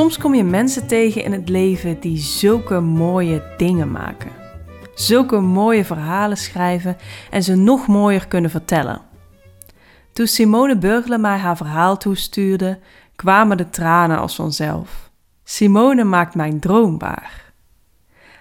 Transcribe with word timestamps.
Soms 0.00 0.18
kom 0.18 0.34
je 0.34 0.44
mensen 0.44 0.86
tegen 0.86 1.24
in 1.24 1.32
het 1.32 1.48
leven 1.48 2.00
die 2.00 2.18
zulke 2.18 2.80
mooie 2.80 3.42
dingen 3.56 3.90
maken. 3.90 4.30
Zulke 4.94 5.40
mooie 5.40 5.84
verhalen 5.84 6.36
schrijven 6.36 6.96
en 7.30 7.42
ze 7.42 7.54
nog 7.54 7.86
mooier 7.86 8.28
kunnen 8.28 8.50
vertellen. 8.50 9.00
Toen 10.12 10.26
Simone 10.26 10.78
Burgle 10.78 11.18
mij 11.18 11.38
haar 11.38 11.56
verhaal 11.56 11.96
toestuurde, 11.96 12.78
kwamen 13.16 13.56
de 13.56 13.70
tranen 13.70 14.18
als 14.18 14.34
vanzelf. 14.34 15.10
Simone 15.44 16.04
maakt 16.04 16.34
mijn 16.34 16.60
droom 16.60 16.98
waar. 16.98 17.52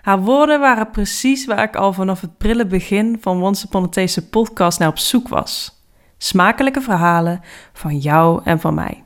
Haar 0.01 0.19
woorden 0.19 0.59
waren 0.59 0.91
precies 0.91 1.45
waar 1.45 1.63
ik 1.63 1.75
al 1.75 1.93
vanaf 1.93 2.21
het 2.21 2.37
prille 2.37 2.65
begin 2.65 3.17
van 3.21 3.43
Once 3.43 3.65
Upon 3.65 3.83
a 3.83 3.87
Taste 3.87 4.29
podcast 4.29 4.79
naar 4.79 4.89
op 4.89 4.97
zoek 4.97 5.27
was. 5.27 5.83
Smakelijke 6.17 6.81
verhalen 6.81 7.41
van 7.73 7.97
jou 7.97 8.41
en 8.43 8.59
van 8.59 8.73
mij. 8.73 9.03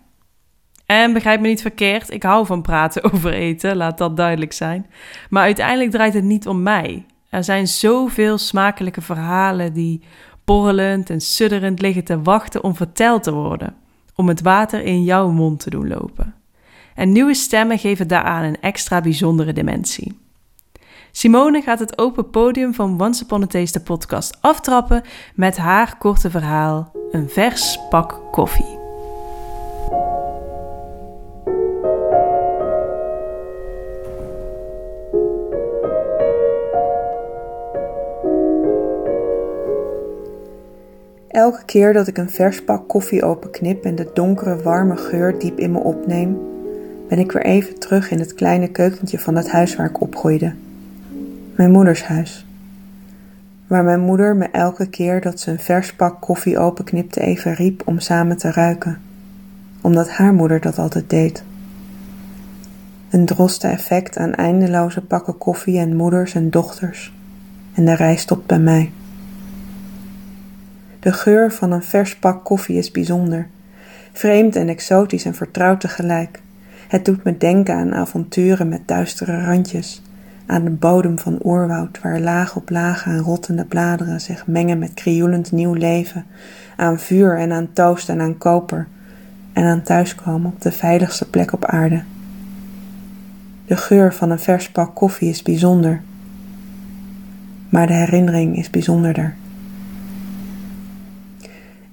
En 0.86 1.14
begrijp 1.14 1.40
me 1.40 1.48
niet 1.48 1.62
verkeerd, 1.62 2.12
ik 2.12 2.24
hou 2.24 2.46
van 2.46 2.62
praten 2.62 3.04
over 3.14 3.34
eten, 3.34 3.76
laat 3.76 3.98
dat 3.98 4.18
duidelijk 4.18 4.54
zijn. 4.54 4.86
Maar 5.30 5.44
uiteindelijk 5.44 5.92
draait 5.92 6.14
het 6.14 6.24
niet 6.24 6.48
om 6.48 6.64
mij. 6.64 7.06
Er 7.30 7.44
zijn 7.44 7.68
zoveel 7.68 8.38
smakelijke 8.38 9.02
verhalen 9.02 9.74
die 9.74 10.02
borrelend 10.46 11.10
en 11.10 11.22
sudderend 11.22 11.82
liggen 11.82 12.04
te 12.04 12.22
wachten 12.22 12.64
om 12.64 12.76
verteld 12.76 13.24
te 13.24 13.34
worden. 13.34 13.76
Om 14.16 14.28
het 14.28 14.42
water 14.42 14.82
in 14.82 15.04
jouw 15.04 15.32
mond 15.32 15.60
te 15.60 15.70
doen 15.70 15.88
lopen. 15.88 16.36
En 16.96 17.12
nieuwe 17.12 17.34
stemmen 17.34 17.80
geven 17.80 18.08
daaraan 18.08 18.44
een 18.44 18.62
extra 18.62 19.02
bijzondere 19.02 19.54
dimensie. 19.54 20.22
Simone 21.12 21.62
gaat 21.62 21.80
het 21.80 21.98
open 21.98 22.30
podium 22.30 22.74
van 22.74 23.02
Once 23.02 23.24
Upon 23.24 23.44
a 23.44 23.46
Taste 23.46 23.84
podcast 23.84 24.38
aftrappen 24.42 25.04
met 25.36 25.58
haar 25.58 25.98
korte 25.98 26.30
verhaal: 26.30 26.92
een 27.12 27.30
vers 27.30 27.80
pak 27.90 28.22
koffie. 28.32 28.73
Elke 41.44 41.66
keer 41.66 41.94
dat 41.94 42.08
ik 42.08 42.18
een 42.18 42.30
vers 42.30 42.64
pak 42.64 42.88
koffie 42.88 43.24
openknip 43.24 43.84
en 43.84 43.96
de 43.96 44.10
donkere 44.14 44.62
warme 44.62 44.98
geur 44.98 45.40
diep 45.40 45.60
in 45.60 45.72
me 45.72 45.80
opneem, 45.80 46.38
ben 47.10 47.20
ik 47.20 47.32
weer 47.32 47.46
even 47.46 47.80
terug 47.80 48.12
in 48.12 48.20
het 48.20 48.34
kleine 48.34 48.68
keukentje 48.68 49.20
van 49.20 49.36
het 49.36 49.50
huis 49.50 49.76
waar 49.76 49.90
ik 49.90 50.02
opgroeide. 50.02 50.54
Mijn 51.56 51.72
moeders 51.72 52.04
huis. 52.04 52.46
Waar 53.68 53.84
mijn 53.84 54.00
moeder 54.00 54.36
me 54.36 54.46
elke 54.46 54.90
keer 54.90 55.22
dat 55.22 55.40
ze 55.40 55.52
een 55.52 55.60
vers 55.60 55.96
pak 55.96 56.22
koffie 56.22 56.60
openknipte 56.60 57.22
even 57.22 57.54
riep 57.54 57.82
om 57.86 58.00
samen 58.00 58.38
te 58.38 58.52
ruiken. 58.52 59.02
Omdat 59.82 60.10
haar 60.10 60.34
moeder 60.34 60.62
dat 60.62 60.78
altijd 60.78 61.10
deed. 61.10 61.44
Een 63.10 63.26
droste 63.26 63.68
effect 63.68 64.18
aan 64.18 64.34
eindeloze 64.34 65.02
pakken 65.02 65.38
koffie 65.38 65.80
en 65.80 65.96
moeders 65.96 66.34
en 66.34 66.50
dochters. 66.50 67.14
En 67.74 67.86
de 67.86 67.96
rij 67.96 68.16
stopt 68.16 68.46
bij 68.46 68.60
mij. 68.60 68.92
De 71.04 71.14
geur 71.14 71.52
van 71.52 71.72
een 71.72 71.84
vers 71.84 72.16
pak 72.16 72.44
koffie 72.44 72.78
is 72.78 72.92
bijzonder. 72.92 73.48
Vreemd 74.12 74.56
en 74.56 74.70
exotisch 74.70 75.26
en 75.26 75.34
vertrouwd 75.34 75.80
tegelijk. 75.80 76.42
Het 76.88 77.06
doet 77.06 77.24
me 77.24 77.38
denken 77.38 77.76
aan 77.76 77.94
avonturen 77.94 78.70
met 78.70 78.88
duistere 78.88 79.46
randjes. 79.46 80.02
Aan 80.46 80.64
de 80.64 80.70
bodem 80.70 81.20
van 81.20 81.40
oerwoud, 81.44 82.02
waar 82.02 82.20
laag 82.20 82.56
op 82.56 82.70
laag 82.70 83.06
aan 83.06 83.18
rottende 83.18 83.66
bladeren 83.66 84.22
zich 84.22 84.48
mengen 84.48 84.80
met 84.80 84.94
krioelend 84.94 85.52
nieuw 85.52 85.74
leven. 85.74 86.26
Aan 86.76 87.00
vuur 87.00 87.38
en 87.38 87.52
aan 87.52 87.74
toast 87.74 88.10
en 88.10 88.22
aan 88.22 88.38
koper. 88.38 88.88
En 89.54 89.64
aan 89.64 89.82
thuiskomen 89.82 90.52
op 90.52 90.62
de 90.62 90.72
veiligste 90.72 91.30
plek 91.30 91.54
op 91.54 91.66
aarde. 91.66 92.04
De 93.66 93.78
geur 93.78 94.14
van 94.14 94.30
een 94.30 94.40
vers 94.40 94.70
pak 94.70 94.96
koffie 94.96 95.30
is 95.30 95.42
bijzonder. 95.42 96.02
Maar 97.70 97.88
de 97.88 97.94
herinnering 97.94 98.58
is 98.58 98.70
bijzonderder. 98.70 99.36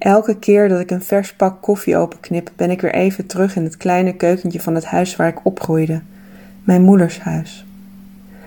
Elke 0.01 0.39
keer 0.39 0.69
dat 0.69 0.79
ik 0.79 0.91
een 0.91 1.01
vers 1.01 1.33
pak 1.33 1.61
koffie 1.61 1.97
openknip, 1.97 2.51
ben 2.55 2.71
ik 2.71 2.81
weer 2.81 2.93
even 2.93 3.25
terug 3.25 3.55
in 3.55 3.63
het 3.63 3.77
kleine 3.77 4.15
keukentje 4.15 4.61
van 4.61 4.75
het 4.75 4.85
huis 4.85 5.15
waar 5.15 5.27
ik 5.27 5.45
opgroeide, 5.45 6.01
mijn 6.63 6.81
moeders 6.81 7.19
huis, 7.19 7.65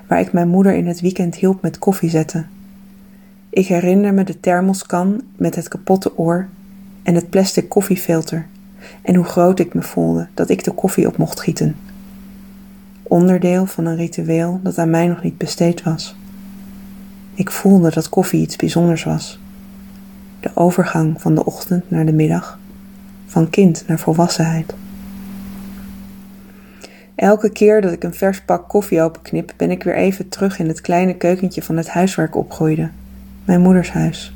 waar 0.06 0.20
ik 0.20 0.32
mijn 0.32 0.48
moeder 0.48 0.74
in 0.74 0.86
het 0.86 1.00
weekend 1.00 1.34
hielp 1.34 1.62
met 1.62 1.78
koffie 1.78 2.10
zetten. 2.10 2.48
Ik 3.50 3.66
herinner 3.66 4.14
me 4.14 4.24
de 4.24 4.40
thermoskan 4.40 5.22
met 5.36 5.54
het 5.54 5.68
kapotte 5.68 6.18
oor 6.18 6.48
en 7.02 7.14
het 7.14 7.30
plastic 7.30 7.68
koffiefilter 7.68 8.46
en 9.02 9.14
hoe 9.14 9.24
groot 9.24 9.58
ik 9.58 9.74
me 9.74 9.82
voelde 9.82 10.28
dat 10.34 10.48
ik 10.48 10.64
de 10.64 10.72
koffie 10.72 11.06
op 11.06 11.16
mocht 11.16 11.40
gieten. 11.40 11.76
Onderdeel 13.02 13.66
van 13.66 13.86
een 13.86 13.96
ritueel 13.96 14.60
dat 14.62 14.78
aan 14.78 14.90
mij 14.90 15.06
nog 15.06 15.22
niet 15.22 15.38
besteed 15.38 15.82
was. 15.82 16.16
Ik 17.34 17.50
voelde 17.50 17.90
dat 17.90 18.08
koffie 18.08 18.40
iets 18.40 18.56
bijzonders 18.56 19.04
was 19.04 19.42
de 20.44 20.50
overgang 20.54 21.20
van 21.20 21.34
de 21.34 21.44
ochtend 21.44 21.90
naar 21.90 22.06
de 22.06 22.12
middag, 22.12 22.58
van 23.26 23.50
kind 23.50 23.84
naar 23.86 23.98
volwassenheid. 23.98 24.74
Elke 27.14 27.50
keer 27.50 27.80
dat 27.80 27.92
ik 27.92 28.04
een 28.04 28.14
vers 28.14 28.42
pak 28.42 28.68
koffie 28.68 29.02
openknip, 29.02 29.52
ben 29.56 29.70
ik 29.70 29.82
weer 29.82 29.96
even 29.96 30.28
terug 30.28 30.58
in 30.58 30.68
het 30.68 30.80
kleine 30.80 31.14
keukentje 31.14 31.62
van 31.62 31.76
het 31.76 31.88
huis 31.88 32.14
waar 32.14 32.26
ik 32.26 32.36
opgroeide, 32.36 32.90
mijn 33.44 33.60
moeders 33.60 33.92
huis. 33.92 34.34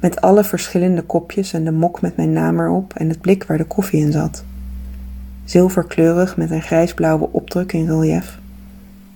Met 0.00 0.20
alle 0.20 0.44
verschillende 0.44 1.02
kopjes 1.02 1.52
en 1.52 1.64
de 1.64 1.72
mok 1.72 2.00
met 2.00 2.16
mijn 2.16 2.32
naam 2.32 2.60
erop 2.60 2.94
en 2.94 3.08
het 3.08 3.20
blik 3.20 3.44
waar 3.44 3.58
de 3.58 3.64
koffie 3.64 4.00
in 4.00 4.12
zat. 4.12 4.44
Zilverkleurig 5.44 6.36
met 6.36 6.50
een 6.50 6.62
grijsblauwe 6.62 7.28
opdruk 7.32 7.72
in 7.72 7.86
relief. 7.86 8.38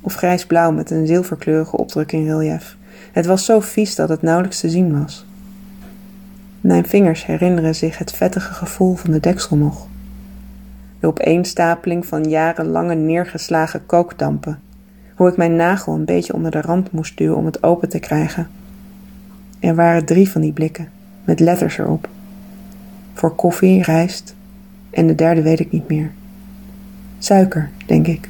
Of 0.01 0.15
grijsblauw 0.15 0.73
met 0.73 0.91
een 0.91 1.07
zilverkleurige 1.07 1.77
opdruk 1.77 2.13
in 2.13 2.27
relief. 2.27 2.77
Het 3.13 3.27
was 3.27 3.45
zo 3.45 3.61
vies 3.61 3.95
dat 3.95 4.09
het 4.09 4.23
nauwelijks 4.23 4.61
te 4.61 4.71
zien 4.71 5.01
was. 5.01 5.27
Mijn 6.67 6.87
vingers 6.87 7.27
herinneren 7.27 7.75
zich 7.75 7.99
het 7.99 8.13
vettige 8.13 8.53
gevoel 8.53 8.95
van 8.95 9.11
de 9.11 9.21
deksel 9.21 9.57
nog. 9.57 9.87
De 11.01 11.07
opeenstapeling 11.07 12.07
van 12.07 12.29
jarenlange 12.29 12.95
neergeslagen 12.95 13.87
kookdampen. 13.87 14.61
Hoe 15.15 15.29
ik 15.29 15.37
mijn 15.37 15.57
nagel 15.57 15.95
een 15.95 16.05
beetje 16.05 16.35
onder 16.35 16.51
de 16.51 16.61
rand 16.61 16.93
moest 16.93 17.17
duwen 17.17 17.37
om 17.37 17.45
het 17.47 17.63
open 17.63 17.89
te 17.89 17.99
krijgen. 17.99 18.49
Er 19.61 19.75
waren 19.75 20.05
drie 20.05 20.31
van 20.31 20.41
die 20.41 20.53
blikken, 20.53 20.89
met 21.25 21.41
letters 21.41 21.79
erop. 21.79 22.09
Voor 23.15 23.35
koffie, 23.35 23.83
rijst 23.83 24.35
en 24.91 25.07
de 25.07 25.15
derde 25.15 25.43
weet 25.43 25.61
ik 25.61 25.73
niet 25.73 25.89
meer. 25.89 26.11
Suiker, 27.19 27.71
denk 27.87 28.07
ik. 28.07 28.29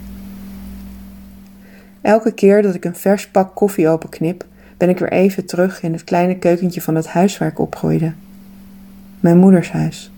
Elke 2.01 2.33
keer 2.33 2.63
dat 2.63 2.75
ik 2.75 2.85
een 2.85 2.97
vers 2.97 3.29
pak 3.29 3.55
koffie 3.55 3.89
openknip, 3.89 4.45
ben 4.77 4.89
ik 4.89 4.99
weer 4.99 5.13
even 5.13 5.47
terug 5.47 5.83
in 5.83 5.93
het 5.93 6.05
kleine 6.05 6.39
keukentje 6.39 6.83
van 6.83 6.95
het 6.95 7.07
huis 7.07 7.39
waar 7.39 7.49
ik 7.49 7.59
opgroeide 7.59 8.13
mijn 9.21 9.39
moeders 9.39 9.71
huis. 9.71 10.11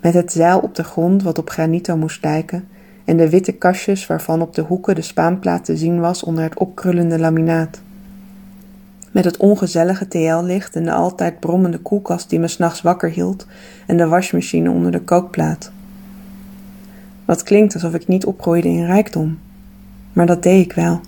Met 0.00 0.14
het 0.14 0.32
zeil 0.32 0.58
op 0.58 0.74
de 0.74 0.84
grond 0.84 1.22
wat 1.22 1.38
op 1.38 1.50
granito 1.50 1.96
moest 1.96 2.22
lijken 2.22 2.68
en 3.04 3.16
de 3.16 3.28
witte 3.28 3.52
kastjes 3.52 4.06
waarvan 4.06 4.42
op 4.42 4.54
de 4.54 4.62
hoeken 4.62 4.94
de 4.94 5.02
spaanplaat 5.02 5.64
te 5.64 5.76
zien 5.76 6.00
was 6.00 6.22
onder 6.22 6.44
het 6.44 6.58
opkrullende 6.58 7.18
laminaat. 7.18 7.80
Met 9.10 9.24
het 9.24 9.36
ongezellige 9.36 10.08
TL-licht 10.08 10.76
en 10.76 10.84
de 10.84 10.92
altijd 10.92 11.40
brommende 11.40 11.78
koelkast 11.78 12.30
die 12.30 12.38
me 12.38 12.48
s'nachts 12.48 12.82
wakker 12.82 13.10
hield 13.10 13.46
en 13.86 13.96
de 13.96 14.06
wasmachine 14.06 14.70
onder 14.70 14.92
de 14.92 15.00
kookplaat. 15.00 15.70
Wat 17.24 17.42
klinkt 17.42 17.74
alsof 17.74 17.94
ik 17.94 18.06
niet 18.06 18.24
opgroeide 18.24 18.68
in 18.68 18.86
rijkdom, 18.86 19.38
maar 20.12 20.26
dat 20.26 20.42
deed 20.42 20.64
ik 20.64 20.72
wel. 20.72 21.00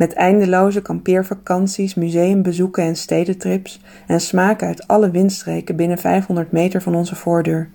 Met 0.00 0.12
eindeloze 0.12 0.82
kampeervakanties, 0.82 1.94
museumbezoeken 1.94 2.84
en 2.84 2.96
stedentrips 2.96 3.80
en 4.06 4.20
smaken 4.20 4.66
uit 4.66 4.86
alle 4.88 5.10
windstreken 5.10 5.76
binnen 5.76 5.98
500 5.98 6.52
meter 6.52 6.82
van 6.82 6.94
onze 6.94 7.16
voordeur. 7.16 7.68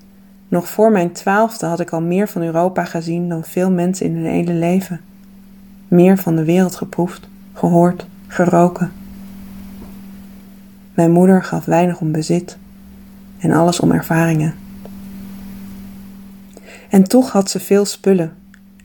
Nog 0.47 0.69
voor 0.69 0.91
mijn 0.91 1.11
twaalfde 1.11 1.65
had 1.65 1.79
ik 1.79 1.89
al 1.89 2.01
meer 2.01 2.27
van 2.27 2.41
Europa 2.41 2.85
gezien 2.85 3.29
dan 3.29 3.43
veel 3.43 3.71
mensen 3.71 4.05
in 4.05 4.15
hun 4.15 4.25
hele 4.25 4.53
leven. 4.53 5.01
Meer 5.87 6.17
van 6.17 6.35
de 6.35 6.43
wereld 6.43 6.75
geproefd, 6.75 7.27
gehoord, 7.53 8.05
geroken. 8.27 8.91
Mijn 10.93 11.11
moeder 11.11 11.43
gaf 11.43 11.65
weinig 11.65 11.99
om 11.99 12.11
bezit 12.11 12.57
en 13.39 13.51
alles 13.51 13.79
om 13.79 13.91
ervaringen. 13.91 14.53
En 16.89 17.03
toch 17.03 17.31
had 17.31 17.49
ze 17.49 17.59
veel 17.59 17.85
spullen, 17.85 18.33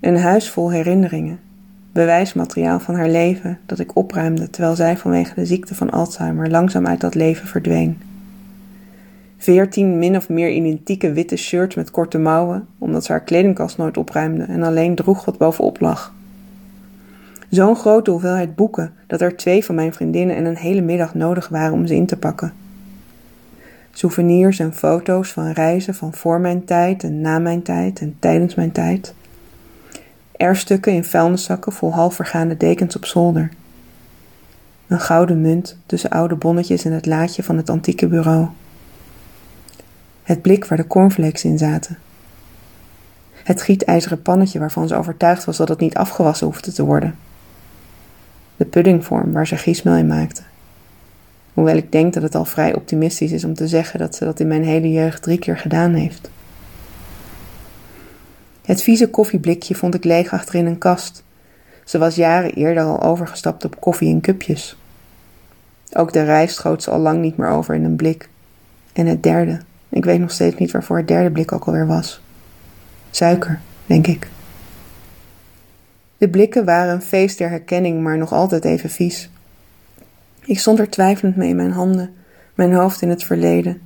een 0.00 0.18
huis 0.18 0.50
vol 0.50 0.70
herinneringen 0.70 1.38
bewijsmateriaal 1.92 2.80
van 2.80 2.94
haar 2.94 3.08
leven 3.08 3.58
dat 3.66 3.78
ik 3.78 3.96
opruimde 3.96 4.50
terwijl 4.50 4.74
zij 4.74 4.96
vanwege 4.96 5.34
de 5.34 5.46
ziekte 5.46 5.74
van 5.74 5.90
Alzheimer 5.90 6.50
langzaam 6.50 6.86
uit 6.86 7.00
dat 7.00 7.14
leven 7.14 7.48
verdween. 7.48 7.98
Veertien 9.36 9.98
min 9.98 10.16
of 10.16 10.28
meer 10.28 10.50
identieke 10.50 11.12
witte 11.12 11.36
shirts 11.36 11.74
met 11.74 11.90
korte 11.90 12.18
mouwen, 12.18 12.66
omdat 12.78 13.04
ze 13.04 13.12
haar 13.12 13.22
kledingkast 13.22 13.76
nooit 13.76 13.96
opruimde 13.96 14.44
en 14.44 14.62
alleen 14.62 14.94
droeg 14.94 15.24
wat 15.24 15.38
bovenop 15.38 15.80
lag. 15.80 16.14
Zo'n 17.48 17.76
grote 17.76 18.10
hoeveelheid 18.10 18.54
boeken 18.54 18.92
dat 19.06 19.20
er 19.20 19.36
twee 19.36 19.64
van 19.64 19.74
mijn 19.74 19.92
vriendinnen 19.92 20.36
en 20.36 20.44
een 20.44 20.56
hele 20.56 20.80
middag 20.80 21.14
nodig 21.14 21.48
waren 21.48 21.72
om 21.72 21.86
ze 21.86 21.94
in 21.94 22.06
te 22.06 22.16
pakken. 22.16 22.52
Souvenirs 23.90 24.58
en 24.58 24.74
foto's 24.74 25.32
van 25.32 25.50
reizen 25.50 25.94
van 25.94 26.12
voor 26.12 26.40
mijn 26.40 26.64
tijd 26.64 27.04
en 27.04 27.20
na 27.20 27.38
mijn 27.38 27.62
tijd 27.62 28.00
en 28.00 28.16
tijdens 28.18 28.54
mijn 28.54 28.72
tijd. 28.72 29.14
Erfstukken 30.40 30.92
in 30.92 31.04
vuilniszakken 31.04 31.72
vol 31.72 31.92
half 31.92 32.14
vergaande 32.14 32.56
dekens 32.56 32.96
op 32.96 33.04
zolder. 33.04 33.50
Een 34.86 35.00
gouden 35.00 35.40
munt 35.40 35.76
tussen 35.86 36.10
oude 36.10 36.34
bonnetjes 36.34 36.84
in 36.84 36.92
het 36.92 37.06
laadje 37.06 37.42
van 37.42 37.56
het 37.56 37.70
antieke 37.70 38.06
bureau. 38.08 38.48
Het 40.22 40.42
blik 40.42 40.64
waar 40.64 40.78
de 40.78 40.86
cornflakes 40.86 41.44
in 41.44 41.58
zaten. 41.58 41.98
Het 43.32 43.62
gietijzeren 43.62 44.22
pannetje 44.22 44.58
waarvan 44.58 44.88
ze 44.88 44.94
overtuigd 44.94 45.44
was 45.44 45.56
dat 45.56 45.68
het 45.68 45.80
niet 45.80 45.96
afgewassen 45.96 46.46
hoefde 46.46 46.72
te 46.72 46.84
worden. 46.84 47.14
De 48.56 48.64
puddingvorm 48.64 49.32
waar 49.32 49.46
ze 49.46 49.56
giesmeel 49.56 49.94
in 49.94 50.06
maakte. 50.06 50.42
Hoewel 51.54 51.76
ik 51.76 51.92
denk 51.92 52.14
dat 52.14 52.22
het 52.22 52.34
al 52.34 52.44
vrij 52.44 52.74
optimistisch 52.74 53.32
is 53.32 53.44
om 53.44 53.54
te 53.54 53.68
zeggen 53.68 53.98
dat 53.98 54.14
ze 54.14 54.24
dat 54.24 54.40
in 54.40 54.48
mijn 54.48 54.64
hele 54.64 54.92
jeugd 54.92 55.22
drie 55.22 55.38
keer 55.38 55.58
gedaan 55.58 55.94
heeft. 55.94 56.30
Het 58.62 58.82
vieze 58.82 59.10
koffieblikje 59.10 59.74
vond 59.74 59.94
ik 59.94 60.04
leeg 60.04 60.32
achterin 60.32 60.66
een 60.66 60.78
kast. 60.78 61.22
Ze 61.84 61.98
was 61.98 62.14
jaren 62.14 62.54
eerder 62.54 62.82
al 62.84 63.02
overgestapt 63.02 63.64
op 63.64 63.80
koffie 63.80 64.08
in 64.08 64.20
cupjes. 64.20 64.76
Ook 65.92 66.12
de 66.12 66.22
rijst 66.22 66.56
schoot 66.56 66.82
ze 66.82 66.90
al 66.90 66.98
lang 66.98 67.20
niet 67.20 67.36
meer 67.36 67.48
over 67.48 67.74
in 67.74 67.84
een 67.84 67.96
blik. 67.96 68.28
En 68.92 69.06
het 69.06 69.22
derde, 69.22 69.60
ik 69.88 70.04
weet 70.04 70.20
nog 70.20 70.30
steeds 70.30 70.56
niet 70.56 70.70
waarvoor 70.70 70.96
het 70.96 71.08
derde 71.08 71.30
blik 71.30 71.52
ook 71.52 71.64
alweer 71.64 71.86
was. 71.86 72.20
Suiker, 73.10 73.60
denk 73.86 74.06
ik. 74.06 74.28
De 76.18 76.28
blikken 76.28 76.64
waren 76.64 76.94
een 76.94 77.02
feest 77.02 77.38
der 77.38 77.48
herkenning, 77.48 78.02
maar 78.02 78.18
nog 78.18 78.32
altijd 78.32 78.64
even 78.64 78.90
vies. 78.90 79.30
Ik 80.44 80.58
stond 80.58 80.78
er 80.78 80.90
twijfelend 80.90 81.36
mee 81.36 81.48
in 81.48 81.56
mijn 81.56 81.72
handen, 81.72 82.14
mijn 82.54 82.72
hoofd 82.72 83.02
in 83.02 83.08
het 83.08 83.24
verleden, 83.24 83.80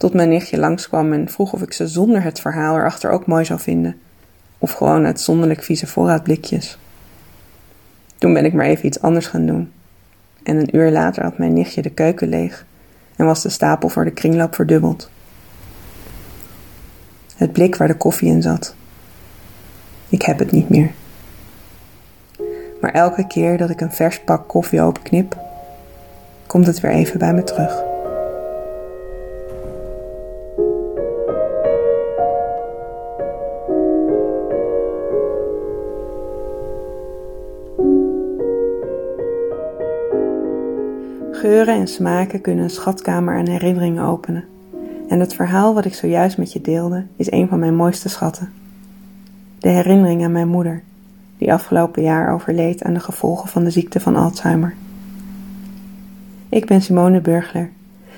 tot 0.00 0.14
mijn 0.14 0.28
nichtje 0.28 0.58
langskwam 0.58 1.12
en 1.12 1.28
vroeg 1.28 1.52
of 1.52 1.62
ik 1.62 1.72
ze 1.72 1.88
zonder 1.88 2.22
het 2.22 2.40
verhaal 2.40 2.76
erachter 2.76 3.10
ook 3.10 3.26
mooi 3.26 3.44
zou 3.44 3.60
vinden, 3.60 4.00
of 4.58 4.72
gewoon 4.72 5.04
uitzonderlijk 5.04 5.62
vieze 5.62 5.86
voorraadblikjes. 5.86 6.78
Toen 8.18 8.32
ben 8.32 8.44
ik 8.44 8.52
maar 8.52 8.66
even 8.66 8.86
iets 8.86 9.00
anders 9.00 9.26
gaan 9.26 9.46
doen. 9.46 9.72
En 10.42 10.56
een 10.56 10.76
uur 10.76 10.90
later 10.90 11.22
had 11.22 11.38
mijn 11.38 11.52
nichtje 11.52 11.82
de 11.82 11.90
keuken 11.90 12.28
leeg 12.28 12.66
en 13.16 13.26
was 13.26 13.42
de 13.42 13.48
stapel 13.48 13.88
voor 13.88 14.04
de 14.04 14.10
kringloop 14.10 14.54
verdubbeld. 14.54 15.10
Het 17.36 17.52
blik 17.52 17.76
waar 17.76 17.88
de 17.88 17.96
koffie 17.96 18.28
in 18.28 18.42
zat. 18.42 18.74
Ik 20.08 20.22
heb 20.22 20.38
het 20.38 20.50
niet 20.50 20.68
meer. 20.68 20.90
Maar 22.80 22.92
elke 22.92 23.26
keer 23.26 23.58
dat 23.58 23.70
ik 23.70 23.80
een 23.80 23.92
vers 23.92 24.20
pak 24.20 24.48
koffie 24.48 24.80
openknip, 24.80 25.38
komt 26.46 26.66
het 26.66 26.80
weer 26.80 26.92
even 26.92 27.18
bij 27.18 27.34
me 27.34 27.44
terug. 27.44 27.89
Geuren 41.40 41.74
en 41.74 41.88
smaken 41.88 42.40
kunnen 42.40 42.64
een 42.64 42.70
schatkamer 42.70 43.38
aan 43.38 43.48
herinneringen 43.48 44.04
openen. 44.04 44.44
En 45.08 45.20
het 45.20 45.34
verhaal 45.34 45.74
wat 45.74 45.84
ik 45.84 45.94
zojuist 45.94 46.38
met 46.38 46.52
je 46.52 46.60
deelde 46.60 47.06
is 47.16 47.30
een 47.30 47.48
van 47.48 47.58
mijn 47.58 47.74
mooiste 47.74 48.08
schatten. 48.08 48.52
De 49.58 49.68
herinnering 49.68 50.24
aan 50.24 50.32
mijn 50.32 50.48
moeder, 50.48 50.82
die 51.38 51.52
afgelopen 51.52 52.02
jaar 52.02 52.32
overleed 52.32 52.82
aan 52.82 52.94
de 52.94 53.00
gevolgen 53.00 53.48
van 53.48 53.64
de 53.64 53.70
ziekte 53.70 54.00
van 54.00 54.16
Alzheimer. 54.16 54.74
Ik 56.48 56.66
ben 56.66 56.82
Simone 56.82 57.20
Burgler. 57.20 57.70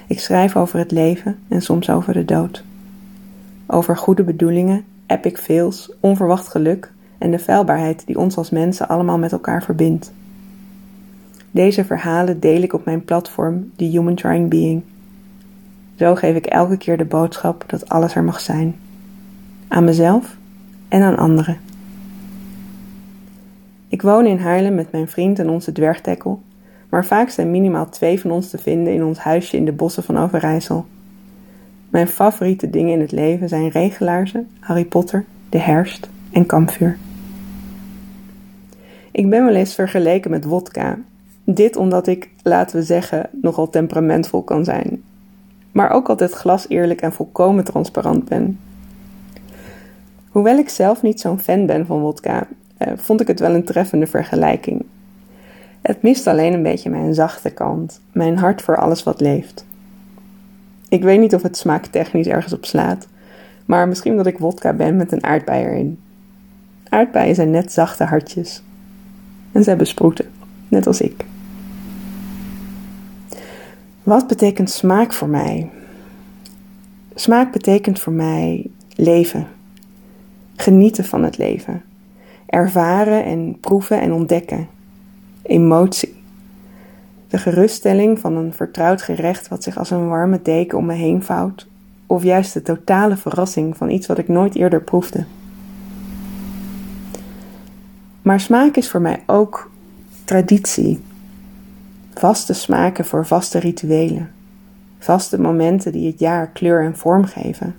Ik 0.06 0.20
schrijf 0.20 0.56
over 0.56 0.78
het 0.78 0.90
leven 0.90 1.38
en 1.48 1.62
soms 1.62 1.90
over 1.90 2.12
de 2.12 2.24
dood. 2.24 2.64
Over 3.66 3.96
goede 3.96 4.22
bedoelingen, 4.22 4.84
epic 5.06 5.36
fails, 5.36 5.92
onverwacht 6.00 6.48
geluk 6.48 6.92
en 7.18 7.30
de 7.30 7.38
feilbaarheid 7.38 8.06
die 8.06 8.18
ons 8.18 8.36
als 8.36 8.50
mensen 8.50 8.88
allemaal 8.88 9.18
met 9.18 9.32
elkaar 9.32 9.62
verbindt. 9.62 10.12
Deze 11.54 11.84
verhalen 11.84 12.40
deel 12.40 12.62
ik 12.62 12.72
op 12.72 12.84
mijn 12.84 13.04
platform 13.04 13.70
The 13.76 13.84
Human 13.84 14.14
Trying 14.14 14.50
Being. 14.50 14.82
Zo 15.94 16.14
geef 16.14 16.36
ik 16.36 16.46
elke 16.46 16.76
keer 16.76 16.96
de 16.96 17.04
boodschap 17.04 17.64
dat 17.66 17.88
alles 17.88 18.14
er 18.14 18.24
mag 18.24 18.40
zijn. 18.40 18.76
Aan 19.68 19.84
mezelf 19.84 20.36
en 20.88 21.02
aan 21.02 21.16
anderen. 21.16 21.56
Ik 23.88 24.02
woon 24.02 24.26
in 24.26 24.38
Haarlem 24.38 24.74
met 24.74 24.92
mijn 24.92 25.08
vriend 25.08 25.38
en 25.38 25.48
onze 25.48 25.72
dwergtekkel, 25.72 26.42
maar 26.88 27.04
vaak 27.04 27.28
zijn 27.28 27.50
minimaal 27.50 27.88
twee 27.88 28.20
van 28.20 28.30
ons 28.30 28.50
te 28.50 28.58
vinden 28.58 28.92
in 28.92 29.04
ons 29.04 29.18
huisje 29.18 29.56
in 29.56 29.64
de 29.64 29.72
bossen 29.72 30.02
van 30.02 30.18
Overijssel. 30.18 30.86
Mijn 31.90 32.08
favoriete 32.08 32.70
dingen 32.70 32.92
in 32.92 33.00
het 33.00 33.12
leven 33.12 33.48
zijn 33.48 33.68
regelaarzen, 33.68 34.48
Harry 34.58 34.84
Potter, 34.84 35.24
de 35.48 35.58
herfst 35.58 36.08
en 36.30 36.46
kampvuur. 36.46 36.98
Ik 39.10 39.30
ben 39.30 39.44
wel 39.44 39.54
eens 39.54 39.74
vergeleken 39.74 40.30
met 40.30 40.44
wodka. 40.44 40.98
Dit 41.54 41.76
omdat 41.76 42.06
ik, 42.06 42.30
laten 42.42 42.76
we 42.76 42.82
zeggen, 42.82 43.28
nogal 43.32 43.70
temperamentvol 43.70 44.42
kan 44.42 44.64
zijn. 44.64 45.02
Maar 45.72 45.90
ook 45.90 46.08
altijd 46.08 46.32
glas 46.32 46.68
eerlijk 46.68 47.00
en 47.00 47.12
volkomen 47.12 47.64
transparant 47.64 48.24
ben. 48.24 48.58
Hoewel 50.28 50.58
ik 50.58 50.68
zelf 50.68 51.02
niet 51.02 51.20
zo'n 51.20 51.38
fan 51.38 51.66
ben 51.66 51.86
van 51.86 52.00
wodka, 52.00 52.46
eh, 52.76 52.92
vond 52.96 53.20
ik 53.20 53.26
het 53.26 53.40
wel 53.40 53.54
een 53.54 53.64
treffende 53.64 54.06
vergelijking. 54.06 54.84
Het 55.80 56.02
mist 56.02 56.26
alleen 56.26 56.52
een 56.52 56.62
beetje 56.62 56.90
mijn 56.90 57.14
zachte 57.14 57.50
kant, 57.50 58.00
mijn 58.12 58.38
hart 58.38 58.62
voor 58.62 58.76
alles 58.76 59.02
wat 59.02 59.20
leeft. 59.20 59.66
Ik 60.88 61.02
weet 61.02 61.20
niet 61.20 61.34
of 61.34 61.42
het 61.42 61.56
smaaktechnisch 61.56 62.26
ergens 62.26 62.52
op 62.52 62.64
slaat, 62.64 63.08
maar 63.66 63.88
misschien 63.88 64.16
dat 64.16 64.26
ik 64.26 64.38
wodka 64.38 64.72
ben 64.72 64.96
met 64.96 65.12
een 65.12 65.24
aardbei 65.24 65.64
erin. 65.64 65.98
Aardbeien 66.88 67.34
zijn 67.34 67.50
net 67.50 67.72
zachte 67.72 68.04
hartjes. 68.04 68.62
En 69.52 69.62
ze 69.62 69.68
hebben 69.68 69.86
sproeten, 69.86 70.26
net 70.68 70.86
als 70.86 71.00
ik. 71.00 71.24
Wat 74.02 74.26
betekent 74.26 74.70
smaak 74.70 75.12
voor 75.12 75.28
mij? 75.28 75.70
Smaak 77.14 77.52
betekent 77.52 78.00
voor 78.00 78.12
mij 78.12 78.70
leven. 78.96 79.46
Genieten 80.56 81.04
van 81.04 81.22
het 81.22 81.38
leven. 81.38 81.82
Ervaren 82.46 83.24
en 83.24 83.58
proeven 83.60 84.00
en 84.00 84.12
ontdekken. 84.12 84.68
Emotie. 85.42 86.14
De 87.28 87.38
geruststelling 87.38 88.18
van 88.18 88.36
een 88.36 88.52
vertrouwd 88.52 89.02
gerecht 89.02 89.48
wat 89.48 89.62
zich 89.62 89.78
als 89.78 89.90
een 89.90 90.08
warme 90.08 90.40
deken 90.42 90.78
om 90.78 90.86
me 90.86 90.94
heen 90.94 91.22
vouwt. 91.22 91.66
Of 92.06 92.22
juist 92.22 92.52
de 92.52 92.62
totale 92.62 93.16
verrassing 93.16 93.76
van 93.76 93.90
iets 93.90 94.06
wat 94.06 94.18
ik 94.18 94.28
nooit 94.28 94.54
eerder 94.54 94.82
proefde. 94.82 95.24
Maar 98.22 98.40
smaak 98.40 98.76
is 98.76 98.90
voor 98.90 99.00
mij 99.00 99.22
ook 99.26 99.70
traditie. 100.24 101.00
Vaste 102.14 102.52
smaken 102.52 103.04
voor 103.04 103.26
vaste 103.26 103.58
rituelen. 103.58 104.30
Vaste 104.98 105.40
momenten 105.40 105.92
die 105.92 106.06
het 106.06 106.18
jaar 106.18 106.46
kleur 106.46 106.84
en 106.84 106.96
vorm 106.96 107.24
geven. 107.24 107.74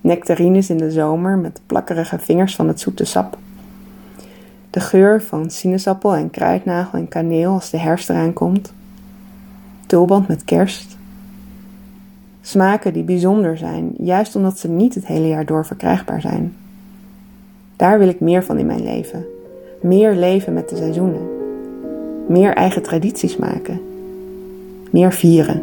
Nectarines 0.00 0.70
in 0.70 0.76
de 0.76 0.90
zomer 0.90 1.38
met 1.38 1.60
plakkerige 1.66 2.18
vingers 2.18 2.56
van 2.56 2.68
het 2.68 2.80
zoete 2.80 3.04
sap. 3.04 3.38
De 4.70 4.80
geur 4.80 5.22
van 5.22 5.50
sinaasappel 5.50 6.14
en 6.14 6.30
kruidnagel 6.30 6.98
en 6.98 7.08
kaneel 7.08 7.52
als 7.52 7.70
de 7.70 7.78
herfst 7.78 8.10
eraan 8.10 8.32
komt. 8.32 8.72
Tulband 9.86 10.28
met 10.28 10.44
kerst. 10.44 10.98
Smaken 12.40 12.92
die 12.92 13.02
bijzonder 13.02 13.58
zijn, 13.58 13.94
juist 13.98 14.36
omdat 14.36 14.58
ze 14.58 14.68
niet 14.68 14.94
het 14.94 15.06
hele 15.06 15.28
jaar 15.28 15.46
door 15.46 15.66
verkrijgbaar 15.66 16.20
zijn. 16.20 16.56
Daar 17.76 17.98
wil 17.98 18.08
ik 18.08 18.20
meer 18.20 18.44
van 18.44 18.58
in 18.58 18.66
mijn 18.66 18.82
leven. 18.82 19.24
Meer 19.80 20.14
leven 20.14 20.52
met 20.52 20.68
de 20.68 20.76
seizoenen. 20.76 21.39
Meer 22.30 22.54
eigen 22.54 22.82
tradities 22.82 23.36
maken. 23.36 23.80
Meer 24.90 25.12
vieren. 25.12 25.62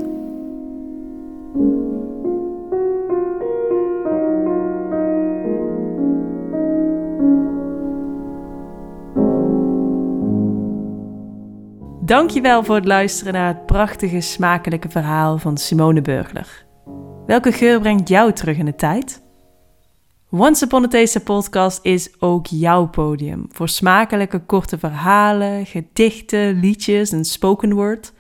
Dankjewel 12.06 12.64
voor 12.64 12.76
het 12.76 12.86
luisteren 12.86 13.34
naar 13.34 13.48
het 13.48 13.66
prachtige, 13.66 14.22
smakelijke 14.22 14.90
verhaal 14.90 15.38
van 15.38 15.58
Simone 15.58 16.02
Burgler. 16.02 16.66
Welke 17.26 17.52
geur 17.52 17.80
brengt 17.80 18.08
jou 18.08 18.34
terug 18.34 18.58
in 18.58 18.66
de 18.66 18.76
tijd? 18.76 19.27
Once 20.30 20.66
Upon 20.66 20.84
a 20.84 20.88
Taste 20.88 21.20
podcast 21.20 21.80
is 21.84 22.10
ook 22.20 22.48
jouw 22.48 22.88
podium 22.88 23.46
voor 23.52 23.70
smakelijke 23.70 24.40
korte 24.40 24.78
verhalen, 24.78 25.66
gedichten, 25.66 26.60
liedjes 26.60 27.12
en 27.12 27.26
spoken 27.26 27.74
word. 27.74 28.14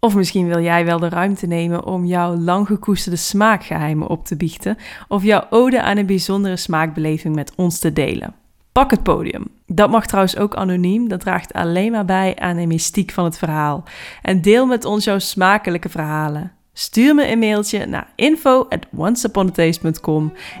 Of 0.00 0.14
misschien 0.14 0.46
wil 0.46 0.60
jij 0.60 0.84
wel 0.84 0.98
de 0.98 1.08
ruimte 1.08 1.46
nemen 1.46 1.84
om 1.84 2.04
jouw 2.04 2.36
lang 2.36 2.66
gekoesterde 2.66 3.18
smaakgeheimen 3.18 4.08
op 4.08 4.26
te 4.26 4.36
biechten 4.36 4.76
of 5.08 5.22
jouw 5.22 5.46
ode 5.50 5.82
aan 5.82 5.96
een 5.96 6.06
bijzondere 6.06 6.56
smaakbeleving 6.56 7.34
met 7.34 7.52
ons 7.56 7.78
te 7.78 7.92
delen. 7.92 8.34
Pak 8.72 8.90
het 8.90 9.02
podium. 9.02 9.46
Dat 9.66 9.90
mag 9.90 10.06
trouwens 10.06 10.36
ook 10.36 10.54
anoniem, 10.54 11.08
dat 11.08 11.20
draagt 11.20 11.52
alleen 11.52 11.92
maar 11.92 12.04
bij 12.04 12.36
aan 12.38 12.56
de 12.56 12.66
mystiek 12.66 13.10
van 13.10 13.24
het 13.24 13.38
verhaal. 13.38 13.84
En 14.22 14.40
deel 14.40 14.66
met 14.66 14.84
ons 14.84 15.04
jouw 15.04 15.18
smakelijke 15.18 15.88
verhalen. 15.88 16.52
Stuur 16.74 17.14
me 17.14 17.28
een 17.28 17.38
mailtje 17.38 17.86
naar 17.86 18.12
info 18.14 18.66
at 18.68 18.86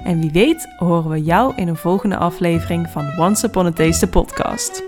en 0.04 0.20
wie 0.20 0.30
weet 0.30 0.68
horen 0.76 1.10
we 1.10 1.22
jou 1.22 1.52
in 1.56 1.68
een 1.68 1.76
volgende 1.76 2.16
aflevering 2.16 2.88
van 2.90 3.18
Once 3.18 3.46
Upon 3.46 3.66
a 3.66 3.72
Taste 3.72 4.08
podcast. 4.08 4.82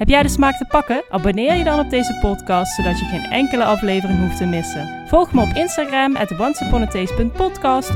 Heb 0.00 0.08
jij 0.08 0.22
de 0.22 0.28
smaak 0.28 0.56
te 0.56 0.64
pakken? 0.64 1.02
Abonneer 1.10 1.54
je 1.54 1.64
dan 1.64 1.80
op 1.80 1.90
deze 1.90 2.18
podcast, 2.20 2.74
zodat 2.74 2.98
je 2.98 3.04
geen 3.04 3.30
enkele 3.30 3.64
aflevering 3.64 4.18
hoeft 4.18 4.36
te 4.36 4.44
missen. 4.44 4.88
Volg 5.06 5.32
me 5.32 5.42
op 5.42 5.52
Instagram 5.54 6.16
at 6.16 6.34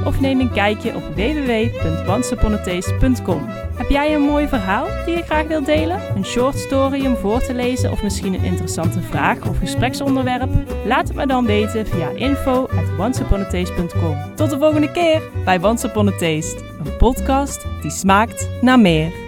of 0.04 0.20
neem 0.20 0.40
een 0.40 0.52
kijkje 0.52 0.94
op 0.94 1.02
www.onceuponataste.com. 1.14 3.44
Heb 3.74 3.88
jij 3.88 4.14
een 4.14 4.22
mooi 4.22 4.48
verhaal 4.48 4.86
die 5.04 5.16
je 5.16 5.22
graag 5.22 5.46
wilt 5.46 5.66
delen? 5.66 6.00
Een 6.16 6.24
short 6.24 6.58
story 6.58 7.06
om 7.06 7.16
voor 7.16 7.40
te 7.40 7.54
lezen 7.54 7.90
of 7.90 8.02
misschien 8.02 8.34
een 8.34 8.44
interessante 8.44 9.00
vraag 9.00 9.48
of 9.48 9.58
gespreksonderwerp? 9.58 10.50
Laat 10.84 11.08
het 11.08 11.16
me 11.16 11.26
dan 11.26 11.46
weten 11.46 11.86
via 11.86 12.08
info 12.08 12.62
at. 12.62 13.12
Tot 14.34 14.50
de 14.50 14.58
volgende 14.58 14.92
keer 14.92 15.22
bij 15.44 15.58
Once 15.62 15.90
Taste, 15.92 16.56
een 16.84 16.96
podcast 16.96 17.66
die 17.82 17.90
smaakt 17.90 18.48
naar 18.60 18.80
meer. 18.80 19.23